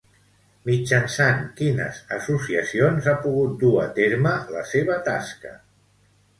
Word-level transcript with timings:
Mitjançant 0.69 1.43
quines 1.59 1.99
associacions 2.17 3.11
ha 3.11 3.15
pogut 3.27 3.55
dur 3.67 3.77
a 3.85 3.87
terme 4.03 4.35
la 4.59 4.67
seva 4.75 4.99
tasca? 5.13 5.57